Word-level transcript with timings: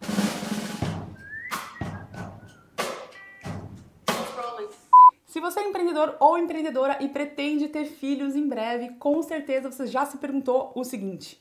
Se 5.25 5.39
você 5.39 5.59
é 5.59 5.67
empreendedor 5.67 6.17
ou 6.19 6.37
empreendedora 6.37 6.97
e 7.01 7.07
pretende 7.07 7.67
ter 7.67 7.85
filhos 7.85 8.35
em 8.35 8.47
breve, 8.47 8.95
com 8.95 9.21
certeza 9.21 9.71
você 9.71 9.85
já 9.85 10.05
se 10.05 10.17
perguntou 10.17 10.71
o 10.75 10.83
seguinte: 10.83 11.39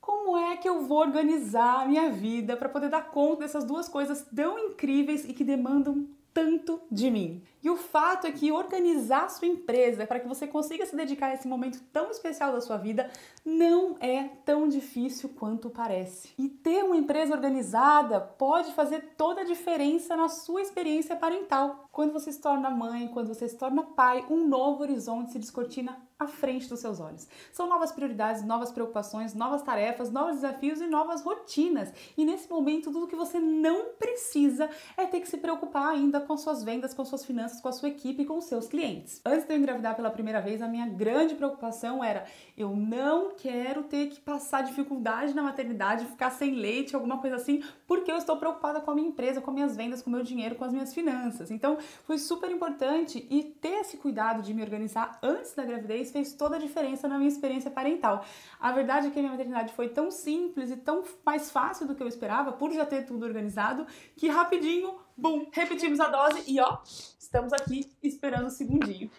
como 0.00 0.36
é 0.36 0.56
que 0.56 0.68
eu 0.68 0.82
vou 0.82 0.98
organizar 0.98 1.80
a 1.80 1.84
minha 1.86 2.10
vida 2.10 2.56
para 2.56 2.68
poder 2.68 2.90
dar 2.90 3.10
conta 3.10 3.40
dessas 3.40 3.64
duas 3.64 3.88
coisas 3.88 4.26
tão 4.36 4.58
incríveis 4.58 5.24
e 5.24 5.32
que 5.32 5.42
demandam 5.42 6.06
tanto 6.34 6.82
de 6.90 7.10
mim. 7.10 7.42
E 7.62 7.70
o 7.70 7.76
fato 7.76 8.26
é 8.26 8.32
que 8.32 8.52
organizar 8.52 9.30
sua 9.30 9.48
empresa 9.48 10.06
para 10.06 10.20
que 10.20 10.28
você 10.28 10.46
consiga 10.46 10.84
se 10.84 10.94
dedicar 10.94 11.28
a 11.28 11.34
esse 11.34 11.48
momento 11.48 11.80
tão 11.92 12.10
especial 12.10 12.52
da 12.52 12.60
sua 12.60 12.76
vida 12.76 13.08
não 13.42 13.96
é 14.00 14.24
tão 14.44 14.68
difícil 14.68 15.30
quanto 15.30 15.70
parece. 15.70 16.34
E 16.36 16.48
ter 16.48 16.84
uma 16.84 16.96
empresa 16.96 17.32
organizada 17.32 18.20
pode 18.20 18.72
fazer 18.74 19.14
toda 19.16 19.42
a 19.42 19.44
diferença 19.44 20.16
na 20.16 20.28
sua 20.28 20.60
experiência 20.60 21.16
parental. 21.16 21.88
Quando 21.90 22.12
você 22.12 22.32
se 22.32 22.40
torna 22.40 22.68
mãe, 22.68 23.08
quando 23.08 23.28
você 23.28 23.48
se 23.48 23.56
torna 23.56 23.82
pai, 23.82 24.26
um 24.28 24.46
novo 24.46 24.82
horizonte 24.82 25.32
se 25.32 25.38
descortina 25.38 25.96
à 26.24 26.28
frente 26.28 26.68
dos 26.68 26.80
seus 26.80 27.00
olhos. 27.00 27.28
São 27.52 27.68
novas 27.68 27.92
prioridades, 27.92 28.44
novas 28.44 28.72
preocupações, 28.72 29.34
novas 29.34 29.62
tarefas, 29.62 30.10
novos 30.10 30.36
desafios 30.36 30.80
e 30.80 30.86
novas 30.86 31.22
rotinas. 31.22 31.92
E 32.16 32.24
nesse 32.24 32.50
momento, 32.50 32.90
tudo 32.90 33.06
que 33.06 33.16
você 33.16 33.38
não 33.38 33.92
precisa 33.98 34.68
é 34.96 35.06
ter 35.06 35.20
que 35.20 35.28
se 35.28 35.38
preocupar 35.38 35.88
ainda 35.88 36.20
com 36.20 36.36
suas 36.36 36.62
vendas, 36.62 36.92
com 36.92 37.04
suas 37.04 37.24
finanças, 37.24 37.60
com 37.60 37.68
a 37.68 37.72
sua 37.72 37.88
equipe 37.88 38.22
e 38.22 38.26
com 38.26 38.38
os 38.38 38.44
seus 38.44 38.66
clientes. 38.66 39.20
Antes 39.24 39.46
de 39.46 39.52
eu 39.52 39.58
engravidar 39.58 39.94
pela 39.94 40.10
primeira 40.10 40.40
vez, 40.40 40.60
a 40.60 40.68
minha 40.68 40.86
grande 40.86 41.34
preocupação 41.34 42.02
era: 42.02 42.24
eu 42.56 42.74
não 42.74 43.32
quero 43.36 43.84
ter 43.84 44.08
que 44.08 44.20
passar 44.20 44.62
dificuldade 44.62 45.34
na 45.34 45.42
maternidade, 45.42 46.06
ficar 46.06 46.30
sem 46.30 46.54
leite, 46.54 46.94
alguma 46.94 47.18
coisa 47.18 47.36
assim, 47.36 47.62
porque 47.86 48.10
eu 48.10 48.16
estou 48.16 48.36
preocupada 48.36 48.80
com 48.80 48.90
a 48.90 48.94
minha 48.94 49.08
empresa, 49.08 49.40
com 49.40 49.50
minhas 49.50 49.76
vendas, 49.76 50.02
com 50.02 50.10
o 50.10 50.12
meu 50.12 50.22
dinheiro, 50.22 50.54
com 50.54 50.64
as 50.64 50.72
minhas 50.72 50.94
finanças. 50.94 51.50
Então, 51.50 51.78
foi 52.04 52.18
super 52.18 52.50
importante 52.50 53.26
e 53.30 53.42
ter 53.42 53.80
esse 53.80 53.96
cuidado 53.96 54.42
de 54.42 54.54
me 54.54 54.62
organizar 54.62 55.18
antes 55.22 55.54
da 55.54 55.64
gravidez 55.64 56.10
fez 56.14 56.32
toda 56.32 56.54
a 56.54 56.58
diferença 56.60 57.08
na 57.08 57.18
minha 57.18 57.28
experiência 57.28 57.68
parental. 57.68 58.24
A 58.60 58.70
verdade 58.70 59.08
é 59.08 59.10
que 59.10 59.18
a 59.18 59.22
minha 59.22 59.32
maternidade 59.32 59.72
foi 59.72 59.88
tão 59.88 60.12
simples 60.12 60.70
e 60.70 60.76
tão 60.76 61.02
mais 61.26 61.50
fácil 61.50 61.88
do 61.88 61.94
que 61.96 62.02
eu 62.04 62.06
esperava, 62.06 62.52
por 62.52 62.70
já 62.70 62.86
ter 62.86 63.04
tudo 63.04 63.26
organizado, 63.26 63.84
que 64.16 64.28
rapidinho, 64.28 64.94
bum, 65.16 65.46
repetimos 65.50 65.98
a 65.98 66.06
dose 66.06 66.44
e 66.46 66.60
ó, 66.60 66.78
estamos 66.84 67.52
aqui 67.52 67.90
esperando 68.00 68.46
o 68.46 68.50
segundinho. 68.50 69.10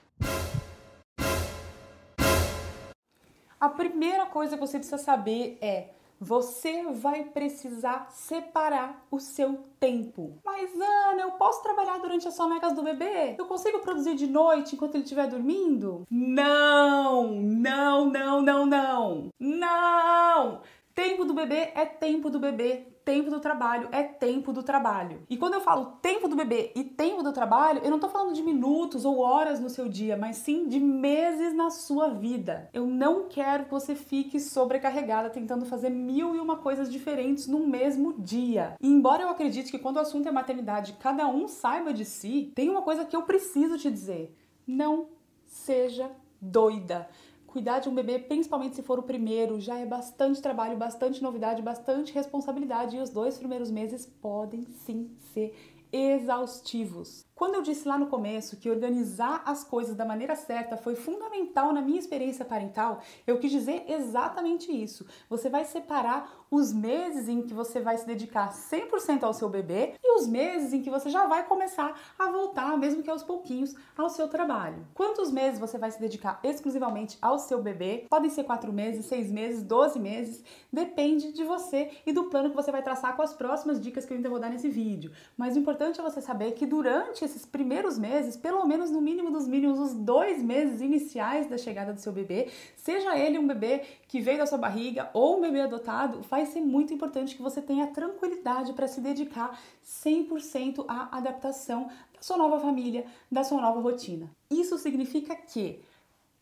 A 3.60 3.68
primeira 3.68 4.26
coisa 4.28 4.56
que 4.56 4.62
você 4.66 4.78
precisa 4.78 4.98
saber 4.98 5.58
é 5.60 5.95
você 6.20 6.84
vai 6.92 7.24
precisar 7.26 8.10
separar 8.12 9.06
o 9.12 9.20
seu 9.20 9.64
tempo. 9.80 10.40
Mas 10.44 10.72
Ana, 10.74 11.22
eu 11.22 11.32
posso 11.32 11.62
trabalhar 11.62 11.98
durante 12.00 12.28
as 12.28 12.34
sonegas 12.34 12.74
do 12.74 12.84
bebê? 12.84 13.36
Eu 13.38 13.46
consigo 13.46 13.80
produzir 13.80 14.16
de 14.16 14.28
noite 14.28 14.76
enquanto 14.76 14.96
ele 14.96 15.04
estiver 15.04 15.28
dormindo? 15.28 16.06
Não, 16.10 17.32
não, 17.42 18.10
não, 18.10 18.42
não, 18.42 18.66
não. 18.66 19.30
Não! 19.40 20.62
Tempo 20.94 21.26
do 21.26 21.34
bebê 21.34 21.72
é 21.76 21.86
tempo 21.86 22.30
do 22.30 22.40
bebê 22.40 22.95
tempo 23.06 23.30
do 23.30 23.40
trabalho 23.40 23.88
é 23.92 24.02
tempo 24.02 24.52
do 24.52 24.64
trabalho. 24.64 25.22
E 25.30 25.38
quando 25.38 25.54
eu 25.54 25.62
falo 25.62 25.98
tempo 26.02 26.28
do 26.28 26.36
bebê 26.36 26.72
e 26.76 26.84
tempo 26.84 27.22
do 27.22 27.32
trabalho, 27.32 27.82
eu 27.84 27.92
não 27.92 28.00
tô 28.00 28.10
falando 28.10 28.34
de 28.34 28.42
minutos 28.42 29.06
ou 29.06 29.20
horas 29.20 29.60
no 29.60 29.70
seu 29.70 29.88
dia, 29.88 30.18
mas 30.18 30.38
sim 30.38 30.68
de 30.68 30.80
meses 30.80 31.54
na 31.54 31.70
sua 31.70 32.10
vida. 32.10 32.68
Eu 32.74 32.88
não 32.88 33.30
quero 33.30 33.66
que 33.66 33.72
você 33.72 33.94
fique 33.94 34.40
sobrecarregada 34.40 35.30
tentando 35.30 35.66
fazer 35.66 35.92
mil 35.92 36.36
e 36.36 36.40
uma 36.40 36.58
coisas 36.58 36.92
diferentes 36.92 37.46
no 37.46 37.68
mesmo 37.68 38.14
dia. 38.14 38.76
E 38.82 38.88
embora 38.88 39.22
eu 39.22 39.30
acredite 39.30 39.70
que 39.70 39.80
quando 39.80 39.98
o 39.98 40.02
assunto 40.02 40.28
é 40.28 40.32
maternidade, 40.32 40.98
cada 41.00 41.28
um 41.28 41.48
saiba 41.48 41.94
de 41.94 42.04
si, 42.04 42.52
tem 42.56 42.70
uma 42.70 42.82
coisa 42.82 43.06
que 43.06 43.16
eu 43.16 43.22
preciso 43.22 43.78
te 43.78 43.92
dizer. 43.92 44.36
Não 44.66 45.10
seja 45.46 46.10
doida. 46.42 47.08
Cuidar 47.56 47.80
de 47.80 47.88
um 47.88 47.96
bebê, 47.96 48.20
principalmente 48.20 48.76
se 48.76 48.84
for 48.84 49.00
o 49.00 49.04
primeiro, 49.04 49.62
já 49.62 49.80
é 49.80 49.86
bastante 49.86 50.42
trabalho, 50.42 50.76
bastante 50.76 51.24
novidade, 51.24 51.62
bastante 51.62 52.12
responsabilidade 52.12 52.98
e 52.98 53.00
os 53.00 53.10
dois 53.10 53.38
primeiros 53.38 53.72
meses 53.72 54.06
podem 54.06 54.66
sim 54.66 55.16
ser 55.34 55.56
exaustivos. 55.90 57.25
Quando 57.36 57.56
eu 57.56 57.62
disse 57.62 57.86
lá 57.86 57.98
no 57.98 58.08
começo 58.08 58.56
que 58.56 58.70
organizar 58.70 59.44
as 59.46 59.62
coisas 59.62 59.94
da 59.94 60.06
maneira 60.06 60.38
certa 60.38 60.78
foi 60.78 60.96
fundamental 60.96 61.74
na 61.74 61.82
minha 61.82 62.00
experiência 62.00 62.46
parental, 62.46 63.02
eu 63.28 63.38
quis 63.38 63.52
dizer 63.52 63.84
exatamente 63.90 64.72
isso. 64.72 65.06
Você 65.30 65.50
vai 65.50 65.66
separar 65.66 66.46
os 66.50 66.72
meses 66.72 67.28
em 67.28 67.42
que 67.42 67.54
você 67.54 67.82
vai 67.82 67.98
se 67.98 68.08
dedicar 68.08 68.54
100% 68.54 69.24
ao 69.24 69.34
seu 69.34 69.50
bebê 69.50 69.96
e 70.02 70.18
os 70.18 70.26
meses 70.26 70.72
em 70.72 70.82
que 70.82 70.90
você 70.90 71.10
já 71.10 71.28
vai 71.28 71.46
começar 71.46 72.00
a 72.18 72.32
voltar, 72.32 72.78
mesmo 72.78 73.04
que 73.04 73.10
aos 73.10 73.22
pouquinhos, 73.22 73.76
ao 73.98 74.10
seu 74.10 74.30
trabalho. 74.30 74.88
Quantos 74.94 75.30
meses 75.30 75.60
você 75.60 75.78
vai 75.78 75.92
se 75.92 76.00
dedicar 76.00 76.40
exclusivamente 76.42 77.18
ao 77.22 77.38
seu 77.38 77.62
bebê? 77.62 78.06
Podem 78.10 78.30
ser 78.30 78.46
4 78.46 78.72
meses, 78.72 79.08
6 79.08 79.30
meses, 79.30 79.62
12 79.62 80.00
meses, 80.00 80.42
depende 80.72 81.34
de 81.34 81.44
você 81.44 81.92
e 82.06 82.14
do 82.14 82.30
plano 82.30 82.52
que 82.52 82.56
você 82.56 82.72
vai 82.72 82.82
traçar 82.82 83.14
com 83.14 83.22
as 83.22 83.34
próximas 83.34 83.82
dicas 83.82 84.06
que 84.06 84.14
eu 84.14 84.16
ainda 84.16 84.30
vou 84.30 84.40
dar 84.40 84.50
nesse 84.50 84.70
vídeo. 84.70 85.12
Mas 85.36 85.58
o 85.58 85.60
importante 85.60 86.00
é 86.00 86.04
você 86.04 86.22
saber 86.22 86.54
que 86.54 86.66
durante 86.66 87.25
esses 87.26 87.46
primeiros 87.46 88.00
meses, 88.00 88.38
pelo 88.38 88.66
menos 88.66 88.90
no 88.90 89.02
mínimo 89.02 89.32
dos 89.32 89.48
mínimos, 89.48 89.80
os 89.80 89.94
dois 89.94 90.42
meses 90.42 90.82
iniciais 90.82 91.48
da 91.48 91.58
chegada 91.58 91.94
do 91.94 92.00
seu 92.00 92.14
bebê, 92.14 92.50
seja 92.76 93.18
ele 93.18 93.38
um 93.38 93.46
bebê 93.46 93.84
que 94.08 94.22
veio 94.22 94.38
da 94.38 94.46
sua 94.46 94.58
barriga 94.58 95.10
ou 95.14 95.38
um 95.38 95.42
bebê 95.42 95.62
adotado, 95.62 96.22
vai 96.22 96.46
ser 96.46 96.62
muito 96.62 96.94
importante 96.94 97.36
que 97.36 97.42
você 97.42 97.62
tenha 97.62 97.88
tranquilidade 97.88 98.74
para 98.74 98.88
se 98.88 99.02
dedicar 99.02 99.60
100% 99.84 100.86
à 100.88 101.18
adaptação 101.18 101.90
da 102.14 102.22
sua 102.22 102.38
nova 102.38 102.60
família, 102.60 103.06
da 103.32 103.44
sua 103.44 103.62
nova 103.62 103.80
rotina. 103.80 104.30
Isso 104.50 104.78
significa 104.78 105.36
que 105.36 105.84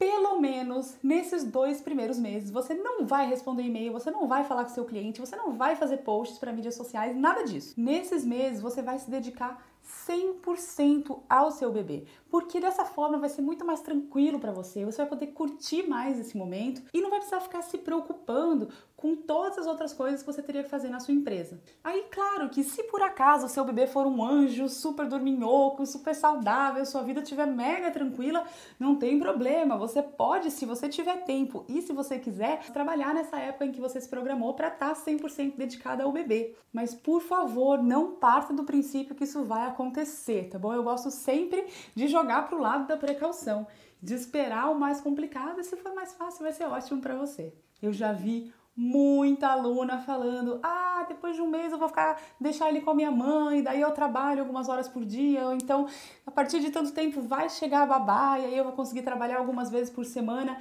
pelo 0.03 0.37
menos 0.37 0.97
nesses 1.01 1.45
dois 1.45 1.79
primeiros 1.79 2.19
meses, 2.19 2.51
você 2.51 2.73
não 2.73 3.05
vai 3.05 3.25
responder 3.25 3.63
e-mail, 3.63 3.93
você 3.93 4.11
não 4.11 4.27
vai 4.27 4.43
falar 4.43 4.65
com 4.65 4.69
seu 4.69 4.83
cliente, 4.83 5.21
você 5.21 5.33
não 5.35 5.53
vai 5.53 5.77
fazer 5.77 5.97
posts 5.97 6.37
para 6.39 6.51
mídias 6.51 6.75
sociais, 6.75 7.15
nada 7.15 7.43
disso. 7.43 7.73
Nesses 7.77 8.25
meses, 8.25 8.61
você 8.61 8.81
vai 8.81 8.99
se 8.99 9.09
dedicar 9.09 9.65
100% 9.83 11.23
ao 11.29 11.51
seu 11.51 11.71
bebê, 11.71 12.05
porque 12.29 12.59
dessa 12.59 12.85
forma 12.85 13.17
vai 13.17 13.29
ser 13.29 13.41
muito 13.41 13.65
mais 13.65 13.81
tranquilo 13.81 14.39
para 14.39 14.51
você, 14.51 14.85
você 14.85 14.97
vai 14.97 15.07
poder 15.07 15.27
curtir 15.27 15.87
mais 15.87 16.19
esse 16.19 16.37
momento 16.37 16.81
e 16.93 17.01
não 17.01 17.09
vai 17.09 17.19
precisar 17.19 17.41
ficar 17.41 17.61
se 17.61 17.77
preocupando 17.77 18.69
com 19.03 19.17
todas 19.17 19.57
as 19.57 19.67
outras 19.67 19.91
coisas 19.91 20.21
que 20.21 20.25
você 20.25 20.41
teria 20.41 20.63
que 20.63 20.69
fazer 20.69 20.87
na 20.87 20.97
sua 21.01 21.13
empresa. 21.13 21.59
Aí, 21.83 22.05
claro 22.09 22.47
que 22.47 22.63
se 22.63 22.83
por 22.83 23.01
acaso 23.01 23.47
o 23.47 23.49
seu 23.49 23.65
bebê 23.65 23.85
for 23.85 24.07
um 24.07 24.23
anjo 24.23 24.69
super 24.69 25.05
dorminhoco, 25.05 25.85
super 25.85 26.15
saudável, 26.15 26.85
sua 26.85 27.03
vida 27.03 27.19
estiver 27.19 27.45
mega 27.45 27.91
tranquila, 27.91 28.45
não 28.79 28.95
tem 28.95 29.19
problema, 29.19 29.75
você 29.75 30.01
pode, 30.01 30.49
se 30.51 30.65
você 30.65 30.87
tiver 30.87 31.25
tempo 31.25 31.65
e 31.67 31.81
se 31.81 31.91
você 31.91 32.17
quiser, 32.17 32.63
trabalhar 32.71 33.13
nessa 33.13 33.37
época 33.37 33.65
em 33.65 33.73
que 33.73 33.81
você 33.81 33.99
se 33.99 34.07
programou 34.07 34.53
para 34.53 34.69
estar 34.69 34.95
100% 34.95 35.57
dedicada 35.57 36.05
ao 36.05 36.11
bebê. 36.13 36.55
Mas 36.71 36.95
por 36.95 37.21
favor, 37.21 37.83
não 37.83 38.13
parta 38.13 38.53
do 38.53 38.63
princípio 38.63 39.15
que 39.15 39.25
isso 39.25 39.43
vai 39.43 39.67
acontecer, 39.67 40.47
tá 40.49 40.57
bom? 40.57 40.73
Eu 40.73 40.81
gosto 40.81 41.11
sempre 41.11 41.65
de 41.93 42.07
jogar 42.07 42.47
pro 42.47 42.57
lado 42.57 42.87
da 42.87 42.95
precaução, 42.95 43.67
de 44.01 44.13
esperar 44.13 44.71
o 44.71 44.79
mais 44.79 45.01
complicado 45.01 45.59
e 45.59 45.63
se 45.65 45.75
for 45.75 45.93
mais 45.93 46.13
fácil 46.13 46.43
vai 46.43 46.53
ser 46.53 46.63
ótimo 46.67 47.01
para 47.01 47.17
você. 47.17 47.53
Eu 47.81 47.91
já 47.91 48.13
vi 48.13 48.53
muita 48.75 49.47
aluna 49.49 49.99
falando: 49.99 50.59
"Ah, 50.63 51.05
depois 51.07 51.35
de 51.35 51.41
um 51.41 51.47
mês 51.47 51.71
eu 51.71 51.77
vou 51.77 51.87
ficar 51.87 52.19
deixar 52.39 52.69
ele 52.69 52.81
com 52.81 52.91
a 52.91 52.95
minha 52.95 53.11
mãe, 53.11 53.61
daí 53.61 53.81
eu 53.81 53.91
trabalho 53.91 54.41
algumas 54.41 54.69
horas 54.69 54.87
por 54.87 55.05
dia, 55.05 55.45
ou 55.45 55.53
então 55.53 55.87
a 56.25 56.31
partir 56.31 56.59
de 56.59 56.71
tanto 56.71 56.91
tempo 56.91 57.21
vai 57.21 57.49
chegar 57.49 57.83
a 57.83 57.85
babá 57.85 58.39
e 58.39 58.45
aí 58.45 58.57
eu 58.57 58.63
vou 58.63 58.73
conseguir 58.73 59.01
trabalhar 59.03 59.37
algumas 59.37 59.69
vezes 59.69 59.89
por 59.89 60.05
semana". 60.05 60.57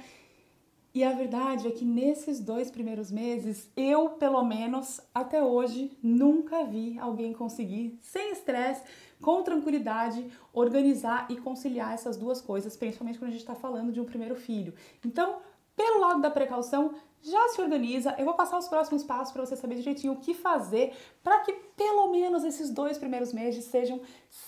E 0.95 1.03
a 1.03 1.11
verdade 1.11 1.67
é 1.67 1.71
que 1.71 1.83
nesses 1.83 2.39
dois 2.39 2.69
primeiros 2.69 3.09
meses, 3.09 3.67
eu, 3.75 4.09
pelo 4.11 4.43
menos, 4.43 5.01
até 5.11 5.41
hoje, 5.41 5.97
nunca 6.03 6.63
vi 6.65 6.99
alguém 6.99 7.33
conseguir, 7.33 7.97
sem 7.99 8.31
estresse, 8.31 8.83
com 9.19 9.41
tranquilidade, 9.41 10.23
organizar 10.53 11.25
e 11.31 11.37
conciliar 11.37 11.93
essas 11.95 12.15
duas 12.15 12.41
coisas, 12.41 12.77
principalmente 12.77 13.17
quando 13.17 13.29
a 13.29 13.31
gente 13.31 13.41
está 13.41 13.55
falando 13.55 13.91
de 13.91 13.99
um 13.99 14.05
primeiro 14.05 14.35
filho. 14.35 14.75
Então, 15.03 15.37
pelo 15.75 15.99
lado 15.99 16.21
da 16.21 16.29
precaução, 16.29 16.93
já 17.23 17.47
se 17.49 17.61
organiza. 17.61 18.13
Eu 18.19 18.25
vou 18.25 18.33
passar 18.33 18.59
os 18.59 18.67
próximos 18.67 19.03
passos 19.03 19.31
para 19.33 19.45
você 19.45 19.55
saber 19.55 19.75
direitinho 19.75 20.13
o 20.13 20.19
que 20.19 20.33
fazer 20.33 20.93
para 21.23 21.39
que 21.39 21.53
pelo 21.75 22.11
menos 22.11 22.43
esses 22.43 22.69
dois 22.69 22.97
primeiros 22.97 23.31
meses 23.33 23.65
sejam 23.65 24.01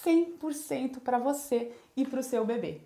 100% 0.06 1.00
para 1.00 1.18
você 1.18 1.72
e 1.96 2.06
para 2.06 2.20
o 2.20 2.24
seu 2.24 2.46
bebê. 2.46 2.82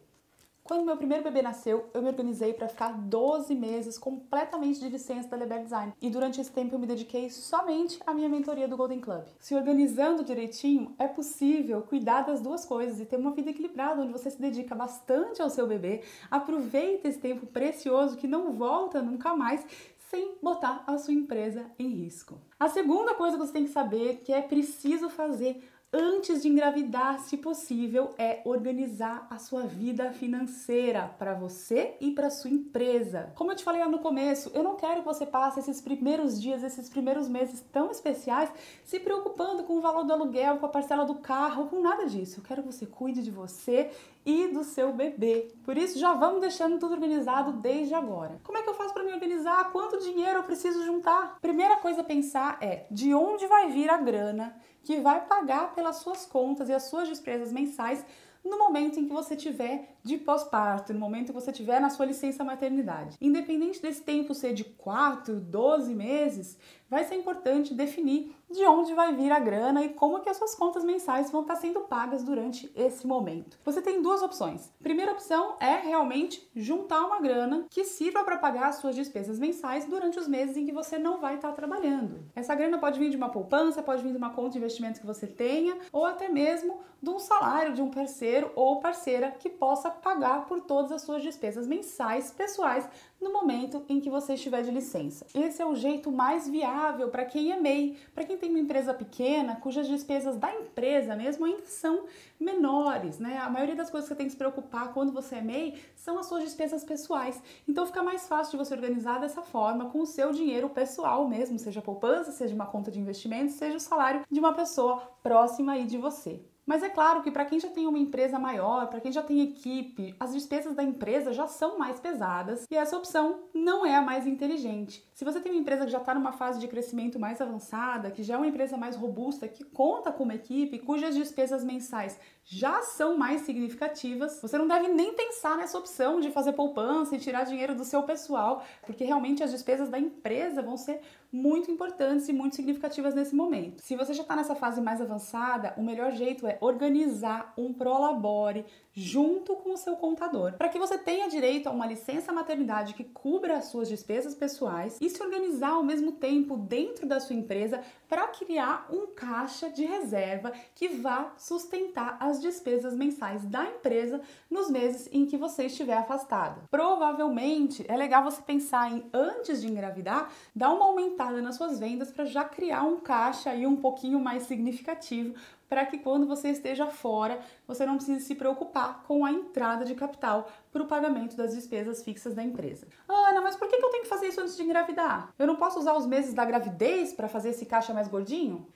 Quando 0.70 0.86
meu 0.86 0.98
primeiro 0.98 1.24
bebê 1.24 1.42
nasceu, 1.42 1.90
eu 1.96 2.02
me 2.04 2.10
organizei 2.10 2.54
para 2.54 2.68
ficar 2.68 2.92
12 2.92 3.56
meses 3.56 3.98
completamente 3.98 4.80
de 4.80 4.88
licença 4.88 5.28
da 5.28 5.36
Leber 5.36 5.64
Design. 5.64 5.94
E 6.00 6.12
durante 6.12 6.40
esse 6.40 6.52
tempo 6.52 6.76
eu 6.76 6.78
me 6.78 6.86
dediquei 6.86 7.28
somente 7.32 8.00
à 8.06 8.14
minha 8.14 8.30
mentoria 8.30 8.68
do 8.68 8.78
Golden 8.78 9.00
Club. 9.00 9.24
Se 9.40 9.56
organizando 9.56 10.24
direitinho, 10.24 10.94
é 11.00 11.08
possível 11.08 11.82
cuidar 11.82 12.22
das 12.22 12.40
duas 12.40 12.66
coisas 12.66 13.00
e 13.00 13.06
ter 13.08 13.16
uma 13.16 13.32
vida 13.32 13.50
equilibrada, 13.50 14.00
onde 14.00 14.14
você 14.14 14.30
se 14.30 14.40
dedica 14.40 14.76
bastante 14.76 15.42
ao 15.42 15.50
seu 15.50 15.66
bebê, 15.66 16.04
aproveita 16.30 17.08
esse 17.08 17.18
tempo 17.18 17.48
precioso 17.48 18.16
que 18.16 18.28
não 18.28 18.54
volta 18.54 19.02
nunca 19.02 19.36
mais, 19.36 19.66
sem 20.12 20.36
botar 20.40 20.84
a 20.86 21.00
sua 21.00 21.16
empresa 21.16 21.66
em 21.80 21.88
risco. 21.88 22.40
A 22.60 22.68
segunda 22.70 23.16
coisa 23.16 23.38
que 23.38 23.46
você 23.46 23.54
tem 23.54 23.66
que 23.66 23.72
saber 23.72 24.22
que 24.24 24.32
é 24.32 24.42
preciso 24.42 25.10
fazer 25.10 25.64
antes 25.92 26.44
de 26.44 26.48
engravidar, 26.48 27.20
se 27.20 27.38
possível, 27.38 28.14
é 28.18 28.42
organizar 28.46 29.26
a 29.30 29.40
sua 29.40 29.64
vida 29.64 30.12
financeira 30.12 31.14
para 31.18 31.34
você 31.34 31.96
e 32.00 32.12
para 32.12 32.30
sua 32.30 32.52
empresa. 32.52 33.32
Como 33.36 33.52
eu 33.52 33.56
te 33.56 33.64
falei 33.64 33.82
lá 33.82 33.90
no 33.90 34.00
começo, 34.00 34.52
eu 34.54 34.62
não 34.62 34.76
quero 34.76 35.02
que 35.02 35.08
você 35.08 35.26
passe 35.26 35.60
esses 35.60 35.82
primeiros 35.82 36.40
dias, 36.40 36.64
esses 36.64 36.90
primeiros 36.90 37.28
meses 37.28 37.64
tão 37.72 37.90
especiais 37.90 38.52
se 38.84 39.00
preocupando 39.00 39.64
com 39.64 39.78
o 39.78 39.82
valor 39.82 40.04
do 40.04 40.14
aluguel, 40.14 40.58
com 40.58 40.66
a 40.66 40.70
parcela 40.70 41.06
do 41.06 41.16
carro, 41.16 41.68
com 41.68 41.82
nada 41.82 42.06
disso. 42.06 42.40
Eu 42.40 42.44
quero 42.44 42.62
que 42.62 42.72
você 42.72 42.86
cuide 42.86 43.24
de 43.24 43.32
você 43.32 43.90
e 44.26 44.48
do 44.48 44.64
seu 44.64 44.94
bebê. 44.94 45.48
Por 45.64 45.76
isso, 45.76 45.98
já 45.98 46.14
vamos 46.14 46.42
deixando 46.42 46.78
tudo 46.78 46.94
organizado 46.94 47.54
desde 47.54 47.96
agora. 47.96 48.40
Como 48.44 48.58
é 48.58 48.62
que 48.62 48.70
eu 48.70 48.76
faço 48.76 48.94
para 48.94 49.04
me 49.04 49.14
organizar? 49.14 49.72
Quanto 49.72 50.00
dinheiro 50.00 50.40
eu 50.40 50.44
preciso 50.44 50.86
juntar? 50.86 51.40
Primeira 51.42 51.78
coisa 51.78 52.02
a 52.02 52.04
pensar 52.04 52.58
é 52.62 52.86
de 52.92 53.14
onde 53.14 53.48
vai 53.48 53.70
vir 53.72 53.90
a 53.90 53.98
grana 53.98 54.56
que 54.90 55.00
vai 55.00 55.24
pagar 55.24 55.76
pelas 55.76 55.98
suas 55.98 56.26
contas 56.26 56.68
e 56.68 56.74
as 56.74 56.86
suas 56.86 57.08
despesas 57.08 57.52
mensais 57.52 58.04
no 58.44 58.58
momento 58.58 59.00
em 59.00 59.06
que 59.06 59.14
você 59.14 59.36
tiver 59.36 59.99
de 60.04 60.18
pós-parto, 60.18 60.94
no 60.94 61.00
momento 61.00 61.28
que 61.28 61.34
você 61.34 61.52
tiver 61.52 61.80
na 61.80 61.90
sua 61.90 62.06
licença 62.06 62.44
maternidade. 62.44 63.18
Independente 63.22 63.82
desse 63.82 64.02
tempo 64.02 64.34
ser 64.34 64.54
de 64.54 64.64
4, 64.64 65.36
12 65.40 65.94
meses, 65.94 66.58
vai 66.90 67.04
ser 67.04 67.16
importante 67.16 67.74
definir 67.74 68.36
de 68.50 68.66
onde 68.66 68.94
vai 68.96 69.14
vir 69.14 69.32
a 69.32 69.40
grana 69.40 69.84
e 69.84 69.90
como 69.90 70.20
que 70.22 70.30
as 70.30 70.38
suas 70.38 70.56
contas 70.56 70.84
mensais 70.84 71.30
vão 71.30 71.42
estar 71.42 71.56
sendo 71.56 71.82
pagas 71.82 72.24
durante 72.24 72.72
esse 72.76 73.06
momento. 73.06 73.60
Você 73.64 73.82
tem 73.82 74.02
duas 74.02 74.24
opções. 74.24 74.74
Primeira 74.82 75.12
opção 75.12 75.56
é 75.60 75.76
realmente 75.76 76.50
juntar 76.56 77.06
uma 77.06 77.22
grana 77.22 77.66
que 77.70 77.86
sirva 77.86 78.24
para 78.24 78.38
pagar 78.38 78.70
as 78.70 78.78
suas 78.78 78.96
despesas 78.96 79.38
mensais 79.38 79.86
durante 79.86 80.18
os 80.18 80.28
meses 80.28 80.58
em 80.58 80.66
que 80.66 80.72
você 80.72 80.98
não 80.98 81.20
vai 81.20 81.36
estar 81.36 81.52
trabalhando. 81.52 82.24
Essa 82.36 82.56
grana 82.56 82.80
pode 82.80 82.98
vir 82.98 83.12
de 83.12 83.18
uma 83.18 83.30
poupança, 83.30 83.84
pode 83.84 84.02
vir 84.02 84.12
de 84.12 84.18
uma 84.18 84.32
conta 84.32 84.52
de 84.52 84.58
investimento 84.58 85.00
que 85.00 85.06
você 85.06 85.28
tenha, 85.28 85.78
ou 85.92 86.06
até 86.06 86.28
mesmo 86.28 86.80
de 87.02 87.10
um 87.10 87.20
salário 87.20 87.74
de 87.74 87.82
um 87.82 87.92
parceiro 87.92 88.52
ou 88.56 88.80
parceira 88.80 89.32
que 89.32 89.50
possa 89.50 89.89
pagar 89.90 90.46
por 90.46 90.62
todas 90.62 90.92
as 90.92 91.02
suas 91.02 91.22
despesas 91.22 91.68
mensais 91.68 92.32
pessoais 92.32 92.88
no 93.20 93.34
momento 93.34 93.84
em 93.90 94.00
que 94.00 94.10
você 94.10 94.34
estiver 94.34 94.62
de 94.64 94.72
licença. 94.72 95.26
Esse 95.36 95.62
é 95.62 95.66
o 95.66 95.76
jeito 95.76 96.12
mais 96.12 96.48
viável 96.48 97.10
para 97.10 97.26
quem 97.26 97.52
é 97.52 97.60
MEI, 97.60 97.98
para 98.14 98.24
quem 98.24 98.38
tem 98.38 98.50
uma 98.50 98.60
empresa 98.60 98.94
pequena, 98.94 99.58
cujas 99.58 99.88
despesas 99.88 100.38
da 100.38 100.54
empresa 100.54 101.16
mesmo 101.16 101.46
ainda 101.46 101.66
são 101.66 102.06
menores, 102.40 103.20
né? 103.20 103.38
A 103.38 103.50
maioria 103.50 103.76
das 103.76 103.90
coisas 103.90 104.08
que 104.08 104.14
você 104.14 104.18
tem 104.18 104.26
que 104.28 104.32
se 104.32 104.38
preocupar 104.38 104.94
quando 104.94 105.12
você 105.12 105.36
é 105.36 105.42
MEI 105.42 105.82
são 105.96 106.18
as 106.18 106.28
suas 106.28 106.44
despesas 106.44 106.84
pessoais. 106.84 107.42
Então 107.68 107.86
fica 107.86 108.02
mais 108.02 108.28
fácil 108.28 108.58
de 108.58 108.66
você 108.66 108.74
organizar 108.74 109.20
dessa 109.20 109.42
forma 109.42 109.90
com 109.90 110.00
o 110.00 110.06
seu 110.06 110.32
dinheiro 110.32 110.70
pessoal 110.70 111.28
mesmo, 111.28 111.60
seja 111.60 111.82
poupança, 111.82 112.32
seja 112.32 112.56
uma 112.56 112.66
conta 112.66 112.90
de 112.90 113.00
investimentos, 113.00 113.56
seja 113.56 113.76
o 113.76 113.82
salário 113.82 114.26
de 114.30 114.40
uma 114.40 114.54
pessoa 114.54 114.98
próxima 115.22 115.74
aí 115.74 115.86
de 115.86 115.98
você. 115.98 116.40
Mas 116.70 116.84
é 116.84 116.90
claro 116.90 117.24
que 117.24 117.32
para 117.32 117.46
quem 117.46 117.60
já 117.60 117.68
tem 117.68 117.88
uma 117.88 117.98
empresa 117.98 118.38
maior, 118.38 118.86
para 118.90 119.02
quem 119.02 119.12
já 119.12 119.24
tem 119.24 119.42
equipe, 119.42 120.16
as 120.20 120.34
despesas 120.34 120.76
da 120.76 120.84
empresa 120.84 121.34
já 121.34 121.48
são 121.48 121.80
mais 121.80 122.00
pesadas 122.00 122.68
e 122.70 122.78
essa 122.78 122.96
opção 122.96 123.40
não 123.56 123.84
é 123.84 123.96
a 123.96 124.04
mais 124.04 124.28
inteligente. 124.28 125.04
Se 125.16 125.26
você 125.26 125.42
tem 125.42 125.52
uma 125.52 125.62
empresa 125.62 125.86
que 125.86 125.92
já 125.92 125.98
está 125.98 126.14
numa 126.14 126.32
fase 126.32 126.60
de 126.60 126.68
crescimento 126.68 127.18
mais 127.18 127.42
avançada, 127.42 128.12
que 128.12 128.22
já 128.22 128.36
é 128.36 128.38
uma 128.38 128.46
empresa 128.46 128.78
mais 128.78 128.96
robusta, 128.96 129.48
que 129.48 129.64
conta 129.64 130.12
com 130.12 130.24
uma 130.24 130.36
equipe, 130.36 130.78
cujas 130.78 131.16
despesas 131.16 131.64
mensais 131.64 132.20
já 132.46 132.84
são 132.84 133.18
mais 133.18 133.42
significativas, 133.42 134.40
você 134.40 134.58
não 134.58 134.68
deve 134.68 134.90
nem 134.90 135.16
pensar 135.16 135.58
nessa 135.58 135.78
opção 135.78 136.20
de 136.20 136.30
fazer 136.30 136.54
poupança 136.54 137.16
e 137.16 137.20
tirar 137.20 137.46
dinheiro 137.46 137.74
do 137.74 137.84
seu 137.84 138.04
pessoal, 138.04 138.64
porque 138.86 139.04
realmente 139.04 139.44
as 139.44 139.50
despesas 139.50 139.90
da 139.90 139.98
empresa 139.98 140.62
vão 140.62 140.78
ser 140.78 141.02
muito 141.32 141.70
importantes 141.70 142.28
e 142.28 142.34
muito 142.34 142.56
significativas 142.56 143.14
nesse 143.14 143.36
momento. 143.36 143.82
Se 143.82 143.96
você 143.96 144.14
já 144.14 144.24
está 144.24 144.36
nessa 144.36 144.56
fase 144.56 144.82
mais 144.82 145.00
avançada, 145.02 145.74
o 145.78 145.84
melhor 145.84 146.12
jeito 146.12 146.48
é 146.48 146.58
organizar 146.60 147.54
um 147.58 147.72
prolabore 147.72 148.66
junto 148.94 149.56
com 149.56 149.74
o 149.74 149.78
seu 149.78 149.96
contador, 149.96 150.54
para 150.54 150.70
que 150.70 150.80
você 150.80 150.98
tenha 150.98 151.30
direito 151.30 151.68
a 151.68 151.72
uma 151.72 151.86
licença 151.86 152.34
maternidade 152.34 152.94
que 152.94 153.04
cubra 153.04 153.58
as 153.58 153.66
suas 153.66 153.88
despesas 153.88 154.36
pessoais 154.36 154.98
e 155.00 155.10
se 155.10 155.22
organizar 155.22 155.72
ao 155.72 155.84
mesmo 155.84 156.14
tempo 156.14 156.58
dentro 156.58 157.08
da 157.08 157.20
sua 157.20 157.36
empresa 157.36 157.82
para 158.10 158.28
criar 158.28 158.88
um 158.90 159.06
caixa 159.06 159.70
de 159.70 159.86
reserva 159.86 160.52
que 160.74 160.88
vá 160.88 161.32
sustentar 161.38 162.18
as 162.20 162.42
despesas 162.42 162.96
mensais 162.96 163.46
da 163.46 163.64
empresa 163.66 164.20
nos 164.50 164.70
meses 164.70 165.08
em 165.12 165.28
que 165.28 165.38
você 165.38 165.68
estiver 165.68 165.98
afastado. 165.98 166.68
Provavelmente 166.72 167.86
é 167.88 167.96
legal 167.96 168.24
você 168.24 168.42
pensar 168.42 168.92
em 168.92 169.08
antes 169.14 169.62
de 169.62 169.68
engravidar, 169.68 170.32
dar 170.56 170.74
uma 170.74 170.86
aumentada 170.86 171.40
nas 171.42 171.56
suas 171.56 171.80
vendas 171.80 172.12
para 172.12 172.26
já 172.26 172.44
criar 172.44 172.82
um 172.82 173.00
caixa 173.00 173.52
aí 173.52 173.68
um 173.68 173.76
pouquinho 173.76 174.20
mais 174.20 174.44
significativo 174.44 175.36
para 175.70 175.86
que 175.86 176.00
quando 176.00 176.26
você 176.26 176.50
esteja 176.50 176.88
fora, 176.88 177.40
você 177.68 177.86
não 177.86 177.96
precise 177.96 178.26
se 178.26 178.34
preocupar 178.34 179.04
com 179.04 179.24
a 179.24 179.32
entrada 179.32 179.86
de 179.86 179.94
capital 179.94 180.50
para 180.72 180.84
o 180.84 180.88
pagamento 180.88 181.36
das 181.36 181.56
despesas 181.56 182.04
fixas 182.04 182.34
da 182.34 182.44
empresa. 182.44 182.88
Ana, 183.08 183.42
mas 183.42 183.56
por 183.56 183.68
que 183.68 183.76
eu 183.76 183.90
tenho 183.90 184.04
que 184.04 184.10
fazer 184.10 184.28
isso 184.28 184.42
antes 184.42 184.56
de 184.56 184.64
engravidar? 184.64 185.34
Eu 185.38 185.48
não 185.48 185.56
posso 185.56 185.80
usar 185.80 185.96
os 185.96 186.06
meses 186.06 186.34
da 186.34 186.46
gravidez 186.46 187.14
para 187.14 187.28
fazer 187.28 187.50
esse 187.50 187.66
caixa 187.66 187.94
mais 187.94 188.08
gordinho? 188.08 188.68